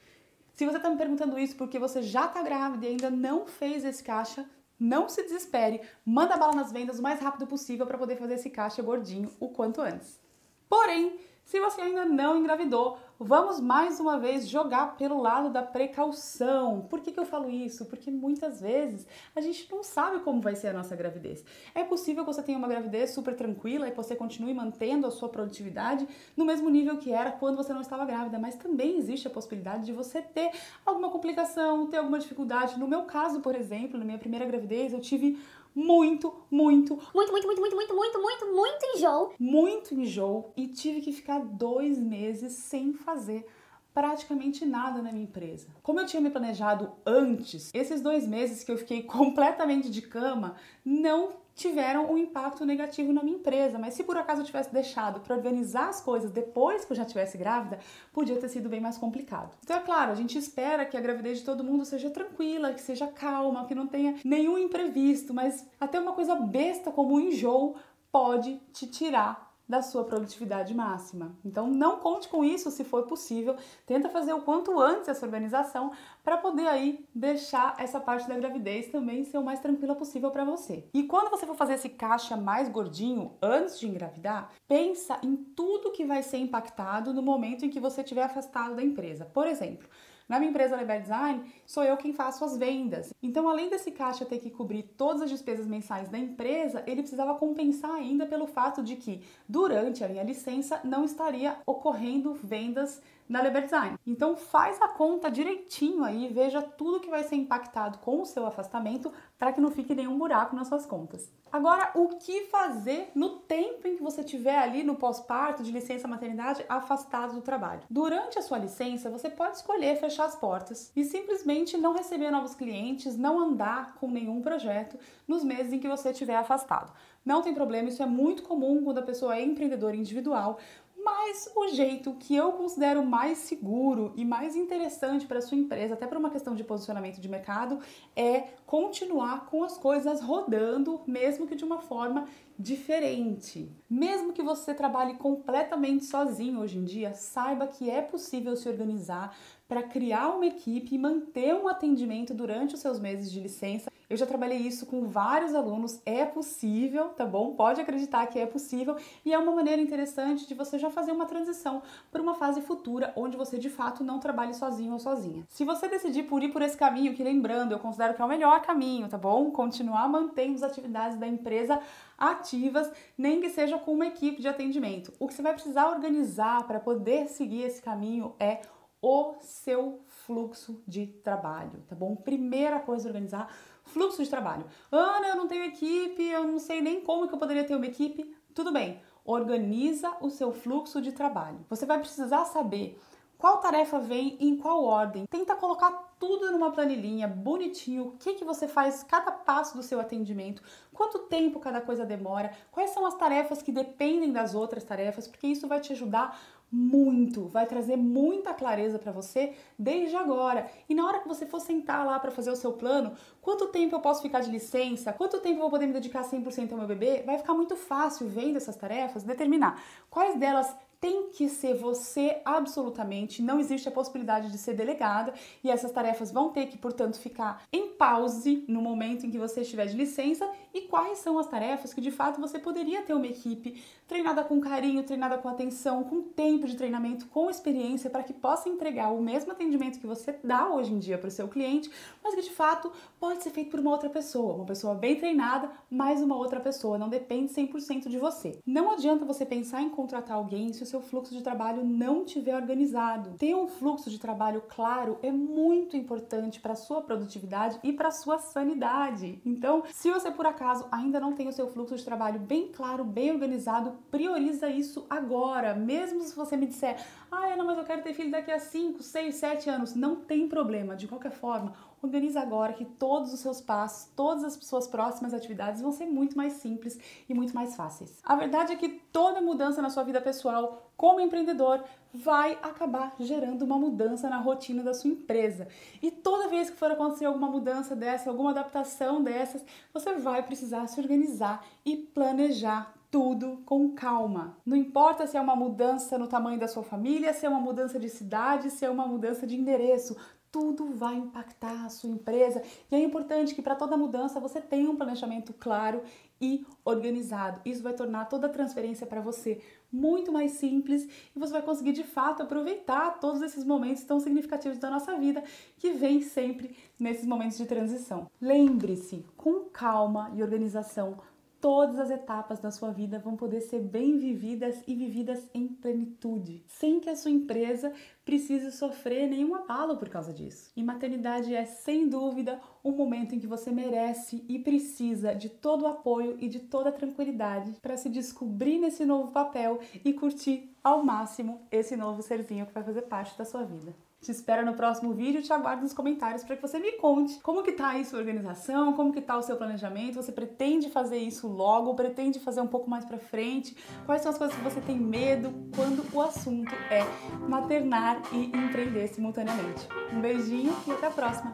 Se 0.53 0.65
você 0.65 0.77
está 0.77 0.89
me 0.89 0.97
perguntando 0.97 1.37
isso 1.39 1.55
porque 1.55 1.79
você 1.79 2.01
já 2.01 2.25
está 2.25 2.41
grávida 2.41 2.85
e 2.85 2.89
ainda 2.89 3.09
não 3.09 3.45
fez 3.45 3.83
esse 3.83 4.03
caixa, 4.03 4.47
não 4.79 5.07
se 5.07 5.23
desespere, 5.23 5.81
manda 6.05 6.37
bala 6.37 6.53
nas 6.53 6.71
vendas 6.71 6.99
o 6.99 7.01
mais 7.01 7.19
rápido 7.19 7.47
possível 7.47 7.85
para 7.85 7.97
poder 7.97 8.17
fazer 8.17 8.35
esse 8.35 8.49
caixa 8.49 8.81
gordinho 8.81 9.31
o 9.39 9.49
quanto 9.49 9.81
antes. 9.81 10.19
Porém, 10.67 11.19
se 11.45 11.59
você 11.59 11.81
ainda 11.81 12.05
não 12.05 12.37
engravidou, 12.37 12.97
vamos 13.23 13.59
mais 13.59 13.99
uma 13.99 14.19
vez 14.19 14.47
jogar 14.47 14.97
pelo 14.97 15.21
lado 15.21 15.49
da 15.49 15.63
precaução. 15.63 16.81
Por 16.89 16.99
que, 16.99 17.11
que 17.11 17.19
eu 17.19 17.25
falo 17.25 17.49
isso? 17.49 17.85
Porque 17.85 18.11
muitas 18.11 18.59
vezes 18.59 19.07
a 19.35 19.39
gente 19.39 19.67
não 19.71 19.81
sabe 19.81 20.19
como 20.19 20.41
vai 20.41 20.55
ser 20.55 20.67
a 20.67 20.73
nossa 20.73 20.95
gravidez. 20.95 21.43
É 21.73 21.83
possível 21.83 22.25
que 22.25 22.33
você 22.33 22.43
tenha 22.43 22.57
uma 22.57 22.67
gravidez 22.67 23.11
super 23.11 23.35
tranquila 23.35 23.87
e 23.87 23.91
você 23.91 24.15
continue 24.15 24.53
mantendo 24.53 25.07
a 25.07 25.11
sua 25.11 25.29
produtividade 25.29 26.07
no 26.35 26.43
mesmo 26.43 26.69
nível 26.69 26.97
que 26.97 27.11
era 27.11 27.31
quando 27.31 27.55
você 27.55 27.73
não 27.73 27.81
estava 27.81 28.05
grávida, 28.05 28.37
mas 28.37 28.55
também 28.55 28.97
existe 28.97 29.27
a 29.27 29.31
possibilidade 29.31 29.85
de 29.85 29.93
você 29.93 30.21
ter 30.21 30.51
alguma 30.85 31.09
complicação, 31.09 31.87
ter 31.87 31.97
alguma 31.97 32.19
dificuldade. 32.19 32.77
No 32.77 32.87
meu 32.87 33.03
caso, 33.03 33.39
por 33.39 33.55
exemplo, 33.55 33.97
na 33.97 34.03
minha 34.03 34.17
primeira 34.17 34.45
gravidez, 34.45 34.91
eu 34.91 34.99
tive 34.99 35.39
muito, 35.75 36.33
muito, 36.49 36.99
muito, 37.13 37.31
muito, 37.31 37.47
muito, 37.47 37.61
muito, 37.61 37.75
muito, 37.75 37.95
muito, 37.95 38.21
muito, 38.21 38.55
muito 38.55 38.85
enjoo. 38.95 39.33
Muito 39.39 39.93
enjoo 39.95 40.53
e 40.55 40.67
tive 40.67 41.01
que 41.01 41.11
ficar 41.11 41.39
dois 41.39 41.97
meses 41.99 42.53
sem 42.53 42.93
fazer 42.93 43.45
praticamente 43.93 44.65
nada 44.65 45.01
na 45.01 45.11
minha 45.11 45.23
empresa. 45.23 45.67
Como 45.81 45.99
eu 45.99 46.05
tinha 46.05 46.21
me 46.21 46.29
planejado 46.29 46.91
antes, 47.05 47.69
esses 47.73 48.01
dois 48.01 48.27
meses 48.27 48.63
que 48.63 48.71
eu 48.71 48.77
fiquei 48.77 49.03
completamente 49.03 49.89
de 49.89 50.01
cama 50.01 50.55
não 50.83 51.42
tiveram 51.55 52.11
um 52.11 52.17
impacto 52.17 52.65
negativo 52.65 53.13
na 53.13 53.23
minha 53.23 53.37
empresa, 53.37 53.77
mas 53.77 53.93
se 53.93 54.03
por 54.03 54.17
acaso 54.17 54.41
eu 54.41 54.45
tivesse 54.45 54.73
deixado 54.73 55.19
para 55.19 55.35
organizar 55.35 55.89
as 55.89 56.01
coisas 56.01 56.31
depois 56.31 56.83
que 56.83 56.91
eu 56.91 56.97
já 56.97 57.05
tivesse 57.05 57.37
grávida, 57.37 57.79
podia 58.11 58.37
ter 58.37 58.49
sido 58.49 58.69
bem 58.69 58.79
mais 58.79 58.97
complicado. 58.97 59.55
Então 59.63 59.77
é 59.77 59.79
claro, 59.79 60.11
a 60.11 60.15
gente 60.15 60.37
espera 60.37 60.85
que 60.85 60.97
a 60.97 61.01
gravidez 61.01 61.39
de 61.39 61.45
todo 61.45 61.63
mundo 61.63 61.85
seja 61.85 62.09
tranquila, 62.09 62.73
que 62.73 62.81
seja 62.81 63.07
calma, 63.07 63.65
que 63.65 63.75
não 63.75 63.87
tenha 63.87 64.15
nenhum 64.25 64.57
imprevisto, 64.57 65.33
mas 65.33 65.67
até 65.79 65.99
uma 65.99 66.13
coisa 66.13 66.35
besta 66.35 66.91
como 66.91 67.15
o 67.15 67.19
enjoo 67.19 67.75
pode 68.11 68.59
te 68.71 68.87
tirar 68.87 69.52
da 69.67 69.81
sua 69.81 70.03
produtividade 70.03 70.73
máxima. 70.73 71.35
Então 71.43 71.67
não 71.67 71.97
conte 71.97 72.27
com 72.27 72.43
isso 72.43 72.69
se 72.69 72.83
for 72.83 73.03
possível, 73.03 73.55
tenta 73.85 74.09
fazer 74.09 74.33
o 74.33 74.41
quanto 74.41 74.79
antes 74.79 75.07
essa 75.07 75.25
organização 75.25 75.91
para 76.23 76.37
poder 76.37 76.67
aí 76.67 77.05
deixar 77.13 77.75
essa 77.77 77.99
parte 77.99 78.27
da 78.27 78.35
gravidez 78.35 78.87
também 78.87 79.23
ser 79.23 79.37
o 79.37 79.43
mais 79.43 79.59
tranquila 79.59 79.95
possível 79.95 80.31
para 80.31 80.43
você. 80.43 80.87
E 80.93 81.03
quando 81.03 81.29
você 81.29 81.45
for 81.45 81.55
fazer 81.55 81.73
esse 81.73 81.89
caixa 81.89 82.35
mais 82.35 82.69
gordinho 82.69 83.33
antes 83.41 83.79
de 83.79 83.87
engravidar, 83.87 84.51
pensa 84.67 85.17
em 85.23 85.35
tudo 85.35 85.91
que 85.91 86.05
vai 86.05 86.21
ser 86.21 86.37
impactado 86.37 87.13
no 87.13 87.21
momento 87.21 87.65
em 87.65 87.69
que 87.69 87.79
você 87.79 88.01
estiver 88.01 88.23
afastado 88.23 88.75
da 88.75 88.83
empresa. 88.83 89.25
Por 89.25 89.47
exemplo, 89.47 89.87
na 90.27 90.39
minha 90.39 90.49
empresa 90.49 90.75
Leber 90.75 91.01
Design, 91.01 91.43
sou 91.65 91.83
eu 91.83 91.97
quem 91.97 92.13
faço 92.13 92.43
as 92.43 92.57
vendas. 92.57 93.13
Então, 93.21 93.47
além 93.47 93.69
desse 93.69 93.91
caixa 93.91 94.25
ter 94.25 94.39
que 94.39 94.49
cobrir 94.49 94.83
todas 94.97 95.21
as 95.21 95.29
despesas 95.29 95.67
mensais 95.67 96.09
da 96.09 96.17
empresa, 96.17 96.83
ele 96.85 97.01
precisava 97.01 97.35
compensar 97.35 97.91
ainda 97.91 98.25
pelo 98.25 98.47
fato 98.47 98.83
de 98.83 98.95
que, 98.95 99.21
durante 99.47 100.03
a 100.03 100.07
minha 100.07 100.23
licença, 100.23 100.79
não 100.83 101.03
estaria 101.03 101.57
ocorrendo 101.65 102.33
vendas 102.33 103.01
na 103.27 103.41
Leber 103.41 103.63
Design. 103.63 103.97
Então 104.05 104.35
faz 104.35 104.81
a 104.81 104.87
conta 104.87 105.31
direitinho 105.31 106.03
aí, 106.03 106.27
veja 106.27 106.61
tudo 106.61 106.99
que 106.99 107.09
vai 107.09 107.23
ser 107.23 107.35
impactado 107.35 107.99
com 107.99 108.21
o 108.21 108.25
seu 108.25 108.45
afastamento 108.45 109.11
para 109.37 109.51
que 109.51 109.61
não 109.61 109.71
fique 109.71 109.95
nenhum 109.95 110.17
buraco 110.17 110.55
nas 110.55 110.67
suas 110.67 110.85
contas. 110.85 111.31
Agora, 111.51 111.91
o 111.93 112.07
que 112.17 112.45
fazer 112.45 113.11
no 113.13 113.37
tempo 113.37 113.87
em 113.87 113.95
que 113.95 114.01
você 114.01 114.21
estiver 114.21 114.57
ali 114.57 114.83
no 114.83 114.95
pós-parto, 114.95 115.61
de 115.61 115.71
licença 115.71 116.07
maternidade, 116.07 116.65
afastado 116.67 117.35
do 117.35 117.41
trabalho? 117.41 117.83
Durante 117.87 118.39
a 118.39 118.41
sua 118.41 118.57
licença, 118.57 119.09
você 119.09 119.29
pode 119.29 119.57
escolher 119.57 119.95
fechar 119.97 120.25
as 120.25 120.35
portas 120.35 120.91
e 120.95 121.03
simplesmente 121.03 121.62
não 121.77 121.93
receber 121.93 122.29
novos 122.29 122.53
clientes, 122.55 123.17
não 123.17 123.39
andar 123.39 123.95
com 123.95 124.09
nenhum 124.09 124.41
projeto 124.41 124.97
nos 125.27 125.43
meses 125.43 125.71
em 125.71 125.79
que 125.79 125.87
você 125.87 126.09
estiver 126.09 126.35
afastado. 126.35 126.91
Não 127.25 127.41
tem 127.41 127.53
problema, 127.53 127.89
isso 127.89 128.03
é 128.03 128.05
muito 128.05 128.43
comum 128.43 128.83
quando 128.83 128.97
a 128.97 129.03
pessoa 129.03 129.35
é 129.35 129.41
empreendedora 129.41 129.95
individual. 129.95 130.59
Mas 131.03 131.51
o 131.53 131.67
jeito 131.67 132.13
que 132.13 132.33
eu 132.33 132.53
considero 132.53 133.05
mais 133.05 133.39
seguro 133.39 134.13
e 134.15 134.23
mais 134.23 134.55
interessante 134.55 135.25
para 135.25 135.41
sua 135.41 135.57
empresa, 135.57 135.95
até 135.95 136.07
para 136.07 136.17
uma 136.17 136.29
questão 136.29 136.55
de 136.55 136.63
posicionamento 136.63 137.19
de 137.19 137.27
mercado, 137.27 137.79
é 138.15 138.45
continuar 138.73 139.45
com 139.45 139.63
as 139.63 139.77
coisas 139.77 140.19
rodando, 140.19 140.99
mesmo 141.05 141.45
que 141.45 141.53
de 141.53 141.63
uma 141.63 141.77
forma 141.77 142.25
diferente. 142.57 143.71
Mesmo 143.87 144.33
que 144.33 144.41
você 144.41 144.73
trabalhe 144.73 145.13
completamente 145.13 146.05
sozinho 146.05 146.59
hoje 146.59 146.79
em 146.79 146.83
dia, 146.83 147.13
saiba 147.13 147.67
que 147.67 147.87
é 147.87 148.01
possível 148.01 148.55
se 148.55 148.67
organizar 148.67 149.37
para 149.67 149.83
criar 149.83 150.29
uma 150.29 150.47
equipe 150.47 150.95
e 150.95 150.97
manter 150.97 151.53
um 151.53 151.67
atendimento 151.67 152.33
durante 152.33 152.73
os 152.73 152.79
seus 152.79 152.99
meses 152.99 153.31
de 153.31 153.39
licença 153.41 153.93
eu 154.13 154.17
já 154.17 154.27
trabalhei 154.27 154.59
isso 154.59 154.85
com 154.85 155.07
vários 155.07 155.55
alunos, 155.55 155.99
é 156.05 156.23
possível, 156.23 157.09
tá 157.09 157.25
bom? 157.25 157.55
Pode 157.55 157.81
acreditar 157.81 158.27
que 158.27 158.37
é 158.37 158.45
possível 158.45 158.95
e 159.25 159.33
é 159.33 159.39
uma 159.39 159.51
maneira 159.51 159.81
interessante 159.81 160.47
de 160.47 160.53
você 160.53 160.77
já 160.77 160.91
fazer 160.91 161.11
uma 161.11 161.25
transição 161.25 161.81
para 162.11 162.21
uma 162.21 162.35
fase 162.35 162.61
futura 162.61 163.11
onde 163.15 163.35
você 163.35 163.57
de 163.57 163.71
fato 163.71 164.03
não 164.03 164.19
trabalhe 164.19 164.53
sozinho 164.53 164.93
ou 164.93 164.99
sozinha. 164.99 165.43
Se 165.49 165.65
você 165.65 165.87
decidir 165.87 166.23
por 166.23 166.43
ir 166.43 166.49
por 166.49 166.61
esse 166.61 166.77
caminho, 166.77 167.15
que 167.15 167.23
lembrando, 167.23 167.71
eu 167.71 167.79
considero 167.79 168.13
que 168.13 168.21
é 168.21 168.25
o 168.25 168.27
melhor 168.27 168.61
caminho, 168.63 169.07
tá 169.07 169.17
bom? 169.17 169.51
Continuar 169.51 170.09
mantendo 170.09 170.55
as 170.55 170.63
atividades 170.63 171.17
da 171.17 171.27
empresa 171.27 171.79
ativas, 172.17 172.91
nem 173.17 173.39
que 173.39 173.49
seja 173.49 173.77
com 173.77 173.93
uma 173.93 174.07
equipe 174.07 174.41
de 174.41 174.47
atendimento. 174.47 175.13
O 175.19 175.27
que 175.27 175.33
você 175.33 175.41
vai 175.41 175.53
precisar 175.53 175.89
organizar 175.89 176.65
para 176.65 176.79
poder 176.79 177.27
seguir 177.27 177.61
esse 177.61 177.81
caminho 177.81 178.35
é 178.39 178.61
o 179.01 179.35
seu 179.41 180.01
fluxo 180.07 180.81
de 180.87 181.07
trabalho, 181.07 181.83
tá 181.89 181.95
bom? 181.95 182.15
Primeira 182.15 182.79
coisa 182.79 183.07
organizar 183.07 183.49
Fluxo 183.85 184.23
de 184.23 184.29
trabalho. 184.29 184.65
Ana, 184.91 185.27
eu 185.27 185.35
não 185.35 185.47
tenho 185.47 185.65
equipe, 185.65 186.23
eu 186.23 186.45
não 186.45 186.59
sei 186.59 186.81
nem 186.81 187.01
como 187.01 187.27
que 187.27 187.33
eu 187.33 187.39
poderia 187.39 187.63
ter 187.63 187.75
uma 187.75 187.85
equipe. 187.85 188.35
Tudo 188.53 188.71
bem, 188.71 189.01
organiza 189.25 190.15
o 190.21 190.29
seu 190.29 190.51
fluxo 190.51 191.01
de 191.01 191.11
trabalho. 191.11 191.65
Você 191.69 191.85
vai 191.85 191.99
precisar 191.99 192.45
saber 192.45 192.99
qual 193.37 193.57
tarefa 193.57 193.99
vem 193.99 194.37
em 194.39 194.55
qual 194.57 194.83
ordem. 194.83 195.25
Tenta 195.29 195.55
colocar 195.55 196.12
tudo 196.25 196.53
numa 196.53 196.71
planilhinha, 196.71 197.27
bonitinho, 197.27 198.05
o 198.05 198.11
que, 198.13 198.35
que 198.35 198.45
você 198.45 198.65
faz 198.65 199.03
cada 199.03 199.29
passo 199.29 199.75
do 199.75 199.83
seu 199.83 199.99
atendimento, 199.99 200.63
quanto 200.93 201.19
tempo 201.19 201.59
cada 201.59 201.81
coisa 201.81 202.05
demora, 202.05 202.53
quais 202.71 202.91
são 202.91 203.05
as 203.05 203.13
tarefas 203.15 203.61
que 203.61 203.73
dependem 203.73 204.31
das 204.31 204.55
outras 204.55 204.85
tarefas, 204.85 205.27
porque 205.27 205.47
isso 205.47 205.67
vai 205.67 205.81
te 205.81 205.91
ajudar 205.91 206.39
muito, 206.71 207.49
vai 207.49 207.65
trazer 207.65 207.97
muita 207.97 208.53
clareza 208.53 208.97
para 208.97 209.11
você 209.11 209.53
desde 209.77 210.15
agora. 210.15 210.71
E 210.87 210.95
na 210.95 211.05
hora 211.05 211.19
que 211.19 211.27
você 211.27 211.45
for 211.45 211.59
sentar 211.59 212.05
lá 212.05 212.17
para 212.17 212.31
fazer 212.31 212.51
o 212.51 212.55
seu 212.55 212.71
plano, 212.71 213.11
quanto 213.41 213.67
tempo 213.67 213.93
eu 213.93 213.99
posso 213.99 214.21
ficar 214.21 214.39
de 214.39 214.49
licença, 214.49 215.11
quanto 215.11 215.41
tempo 215.41 215.57
eu 215.57 215.63
vou 215.63 215.71
poder 215.71 215.87
me 215.87 215.93
dedicar 215.93 216.23
100% 216.23 216.71
ao 216.71 216.77
meu 216.77 216.87
bebê, 216.87 217.21
vai 217.25 217.37
ficar 217.37 217.53
muito 217.53 217.75
fácil 217.75 218.29
vendo 218.29 218.55
essas 218.55 218.77
tarefas 218.77 219.23
determinar 219.23 219.77
quais 220.09 220.39
delas 220.39 220.73
tem 221.03 221.27
que 221.31 221.49
ser 221.49 221.73
você 221.73 222.37
absolutamente, 222.45 223.41
não 223.41 223.59
existe 223.59 223.89
a 223.89 223.91
possibilidade 223.91 224.49
de 224.49 224.57
ser 224.57 224.73
delegada 224.73 225.33
e 225.61 225.69
essas 225.69 225.91
tarefas 225.91 226.31
vão 226.31 226.47
ter 226.47 226.67
que, 226.67 226.77
portanto, 226.77 227.19
ficar 227.19 227.61
em 227.73 227.89
pause 227.89 228.63
no 228.69 228.81
momento 228.81 229.25
em 229.25 229.29
que 229.29 229.37
você 229.37 229.63
estiver 229.63 229.85
de 229.85 229.97
licença 229.97 230.49
e 230.73 230.83
quais 230.83 231.17
são 231.17 231.37
as 231.37 231.45
tarefas 231.45 231.93
que 231.93 231.99
de 231.99 232.09
fato 232.09 232.39
você 232.39 232.57
poderia 232.57 233.01
ter 233.01 233.13
uma 233.13 233.27
equipe 233.27 233.83
treinada 234.07 234.45
com 234.45 234.61
carinho, 234.61 235.03
treinada 235.03 235.37
com 235.37 235.49
atenção, 235.49 236.05
com 236.05 236.21
tempo 236.21 236.67
de 236.67 236.77
treinamento, 236.77 237.25
com 237.27 237.49
experiência 237.49 238.09
para 238.09 238.23
que 238.23 238.31
possa 238.31 238.69
entregar 238.69 239.09
o 239.09 239.21
mesmo 239.21 239.51
atendimento 239.51 239.99
que 239.99 240.07
você 240.07 240.39
dá 240.41 240.69
hoje 240.69 240.93
em 240.93 240.99
dia 240.99 241.17
para 241.17 241.27
o 241.27 241.31
seu 241.31 241.49
cliente, 241.49 241.91
mas 242.23 242.33
que 242.33 242.41
de 242.43 242.51
fato 242.51 242.89
pode 243.19 243.43
ser 243.43 243.49
feito 243.49 243.71
por 243.71 243.81
uma 243.81 243.91
outra 243.91 244.09
pessoa, 244.09 244.55
uma 244.55 244.65
pessoa 244.65 244.95
bem 244.95 245.17
treinada, 245.17 245.69
mais 245.91 246.21
uma 246.21 246.37
outra 246.37 246.61
pessoa, 246.61 246.97
não 246.97 247.09
depende 247.09 247.53
100% 247.53 248.07
de 248.07 248.17
você. 248.17 248.57
Não 248.65 248.89
adianta 248.89 249.25
você 249.25 249.45
pensar 249.45 249.81
em 249.81 249.89
contratar 249.89 250.37
alguém 250.37 250.71
se 250.71 250.83
o 250.83 250.85
seu 250.93 251.01
fluxo 251.01 251.33
de 251.33 251.41
trabalho 251.41 251.83
não 251.83 252.23
tiver 252.23 252.55
organizado. 252.55 253.31
Ter 253.39 253.55
um 253.55 253.67
fluxo 253.67 254.11
de 254.11 254.19
trabalho 254.19 254.61
claro 254.69 255.17
é 255.23 255.31
muito 255.31 255.97
importante 255.97 256.59
para 256.59 256.73
a 256.73 256.75
sua 256.75 257.01
produtividade 257.01 257.79
e 257.81 257.91
para 257.91 258.11
sua 258.11 258.37
sanidade. 258.37 259.41
Então, 259.43 259.83
se 259.91 260.11
você 260.11 260.29
por 260.29 260.45
acaso 260.45 260.85
ainda 260.91 261.19
não 261.19 261.33
tem 261.33 261.47
o 261.47 261.51
seu 261.51 261.67
fluxo 261.67 261.95
de 261.95 262.05
trabalho 262.05 262.39
bem 262.39 262.67
claro, 262.67 263.03
bem 263.03 263.31
organizado, 263.31 263.97
prioriza 264.11 264.69
isso 264.69 265.07
agora. 265.09 265.73
Mesmo 265.73 266.21
se 266.21 266.35
você 266.35 266.55
me 266.55 266.67
disser, 266.67 267.03
ah, 267.31 267.47
Ana, 267.47 267.63
mas 267.63 267.79
eu 267.79 267.83
quero 267.83 268.03
ter 268.03 268.13
filho 268.13 268.29
daqui 268.29 268.51
a 268.51 268.59
5, 268.59 269.01
6, 269.01 269.33
7 269.33 269.69
anos, 269.71 269.95
não 269.95 270.17
tem 270.17 270.47
problema. 270.47 270.95
De 270.95 271.07
qualquer 271.07 271.31
forma, 271.31 271.73
Organize 272.03 272.37
agora 272.37 272.73
que 272.73 272.83
todos 272.83 273.33
os 273.33 273.39
seus 273.39 273.61
passos, 273.61 274.11
todas 274.13 274.43
as 274.43 274.55
suas 274.55 274.87
próximas 274.87 275.33
atividades 275.33 275.81
vão 275.81 275.89
ser 275.89 276.05
muito 276.05 276.35
mais 276.35 276.51
simples 276.53 276.99
e 277.29 277.33
muito 277.33 277.55
mais 277.55 277.77
fáceis. 277.77 278.19
A 278.25 278.35
verdade 278.35 278.73
é 278.73 278.75
que 278.75 278.89
toda 278.89 279.39
mudança 279.39 279.81
na 279.81 279.89
sua 279.89 280.03
vida 280.03 280.19
pessoal, 280.19 280.91
como 280.97 281.21
empreendedor, 281.21 281.81
vai 282.13 282.59
acabar 282.61 283.15
gerando 283.19 283.61
uma 283.61 283.79
mudança 283.79 284.29
na 284.29 284.37
rotina 284.37 284.83
da 284.83 284.93
sua 284.93 285.11
empresa. 285.11 285.69
E 286.01 286.11
toda 286.11 286.49
vez 286.49 286.69
que 286.69 286.75
for 286.75 286.91
acontecer 286.91 287.23
alguma 287.23 287.49
mudança 287.49 287.95
dessa, 287.95 288.29
alguma 288.29 288.51
adaptação 288.51 289.23
dessas, 289.23 289.63
você 289.93 290.13
vai 290.15 290.43
precisar 290.43 290.85
se 290.87 290.99
organizar 290.99 291.65
e 291.85 291.95
planejar 291.95 292.93
tudo 293.09 293.61
com 293.65 293.91
calma. 293.91 294.57
Não 294.65 294.75
importa 294.75 295.25
se 295.25 295.37
é 295.37 295.41
uma 295.41 295.55
mudança 295.55 296.17
no 296.17 296.27
tamanho 296.27 296.59
da 296.59 296.67
sua 296.67 296.83
família, 296.83 297.31
se 297.31 297.45
é 297.45 297.49
uma 297.49 297.61
mudança 297.61 297.97
de 297.97 298.09
cidade, 298.09 298.71
se 298.71 298.83
é 298.83 298.89
uma 298.89 299.07
mudança 299.07 299.47
de 299.47 299.55
endereço, 299.55 300.17
tudo 300.53 300.93
vai 300.93 301.15
impactar 301.15 301.83
a 301.83 301.89
sua 301.89 302.11
empresa 302.11 302.61
e 302.91 302.95
é 302.95 302.99
importante 302.99 303.55
que 303.55 303.61
para 303.61 303.75
toda 303.75 303.97
mudança 303.97 304.39
você 304.39 304.61
tenha 304.61 304.87
um 304.87 304.95
planejamento 304.95 305.51
claro 305.51 306.03
e 306.39 306.63
organizado. 306.85 307.59
Isso 307.65 307.81
vai 307.81 307.93
tornar 307.93 308.25
toda 308.25 308.45
a 308.45 308.49
transferência 308.51 309.07
para 309.07 309.19
você 309.19 309.59
muito 309.91 310.31
mais 310.31 310.51
simples 310.51 311.09
e 311.35 311.39
você 311.39 311.51
vai 311.51 311.63
conseguir 311.63 311.93
de 311.93 312.03
fato 312.03 312.43
aproveitar 312.43 313.19
todos 313.19 313.41
esses 313.41 313.65
momentos 313.65 314.03
tão 314.03 314.19
significativos 314.19 314.77
da 314.77 314.91
nossa 314.91 315.17
vida 315.17 315.43
que 315.77 315.91
vem 315.91 316.21
sempre 316.21 316.75
nesses 316.99 317.25
momentos 317.25 317.57
de 317.57 317.65
transição. 317.65 318.29
Lembre-se, 318.39 319.25
com 319.35 319.65
calma 319.71 320.31
e 320.35 320.43
organização, 320.43 321.17
todas 321.63 321.97
as 321.97 322.11
etapas 322.11 322.59
da 322.59 322.69
sua 322.69 322.91
vida 322.91 323.17
vão 323.19 323.37
poder 323.37 323.61
ser 323.61 323.79
bem 323.79 324.17
vividas 324.17 324.83
e 324.85 324.93
vividas 324.93 325.49
em 325.53 325.65
plenitude, 325.65 326.61
sem 326.67 326.99
que 326.99 327.09
a 327.09 327.15
sua 327.15 327.31
empresa 327.31 327.93
precise 328.25 328.69
sofrer 328.69 329.29
nenhum 329.29 329.55
abalo 329.55 329.95
por 329.95 330.09
causa 330.09 330.33
disso. 330.33 330.69
E 330.75 330.83
maternidade 330.83 331.55
é, 331.55 331.63
sem 331.63 332.09
dúvida, 332.09 332.59
um 332.83 332.91
momento 332.91 333.33
em 333.33 333.39
que 333.39 333.47
você 333.47 333.71
merece 333.71 334.43
e 334.49 334.59
precisa 334.59 335.33
de 335.33 335.47
todo 335.47 335.83
o 335.83 335.87
apoio 335.87 336.35
e 336.37 336.49
de 336.49 336.59
toda 336.59 336.89
a 336.89 336.91
tranquilidade 336.91 337.71
para 337.81 337.95
se 337.95 338.09
descobrir 338.09 338.77
nesse 338.77 339.05
novo 339.05 339.31
papel 339.31 339.79
e 340.03 340.11
curtir 340.11 340.69
ao 340.83 341.01
máximo 341.01 341.61
esse 341.71 341.95
novo 341.95 342.21
serzinho 342.21 342.65
que 342.65 342.73
vai 342.73 342.83
fazer 342.83 343.03
parte 343.03 343.37
da 343.37 343.45
sua 343.45 343.63
vida. 343.63 343.95
Te 344.23 344.31
espero 344.31 344.65
no 344.65 344.73
próximo 344.73 345.13
vídeo 345.13 345.41
e 345.41 345.43
te 345.43 345.51
aguardo 345.51 345.81
nos 345.81 345.91
comentários 345.91 346.43
para 346.45 346.55
que 346.55 346.61
você 346.61 346.79
me 346.79 346.93
conte 346.93 347.41
como 347.41 347.61
que 347.61 347.73
tá 347.73 347.89
aí 347.89 348.05
sua 348.05 348.19
organização, 348.19 348.93
como 348.93 349.11
que 349.11 349.19
tá 349.19 349.37
o 349.37 349.41
seu 349.41 349.57
planejamento, 349.57 350.15
você 350.15 350.31
pretende 350.31 350.89
fazer 350.89 351.17
isso 351.17 351.45
logo, 351.45 351.93
pretende 351.93 352.39
fazer 352.39 352.61
um 352.61 352.67
pouco 352.67 352.89
mais 352.89 353.03
para 353.03 353.17
frente, 353.17 353.75
quais 354.05 354.21
são 354.21 354.31
as 354.31 354.37
coisas 354.37 354.55
que 354.55 354.63
você 354.63 354.79
tem 354.79 354.97
medo 354.97 355.53
quando 355.75 356.05
o 356.15 356.21
assunto 356.21 356.73
é 356.89 357.05
maternar 357.49 358.21
e 358.31 358.45
empreender 358.45 359.07
simultaneamente. 359.09 359.89
Um 360.13 360.21
beijinho 360.21 360.73
e 360.87 360.91
até 360.91 361.07
a 361.07 361.11
próxima. 361.11 361.51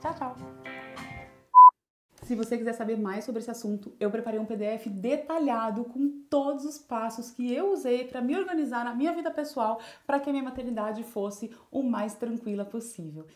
Tchau, 0.00 0.14
tchau. 0.14 0.59
Se 2.30 2.36
você 2.36 2.56
quiser 2.56 2.74
saber 2.74 2.96
mais 2.96 3.24
sobre 3.24 3.40
esse 3.40 3.50
assunto, 3.50 3.92
eu 3.98 4.08
preparei 4.08 4.38
um 4.38 4.46
PDF 4.46 4.86
detalhado 4.86 5.82
com 5.82 6.22
todos 6.30 6.64
os 6.64 6.78
passos 6.78 7.32
que 7.32 7.52
eu 7.52 7.72
usei 7.72 8.04
para 8.04 8.20
me 8.20 8.38
organizar 8.38 8.84
na 8.84 8.94
minha 8.94 9.12
vida 9.12 9.32
pessoal 9.32 9.80
para 10.06 10.20
que 10.20 10.30
a 10.30 10.32
minha 10.32 10.44
maternidade 10.44 11.02
fosse 11.02 11.50
o 11.72 11.82
mais 11.82 12.14
tranquila 12.14 12.64
possível. 12.64 13.26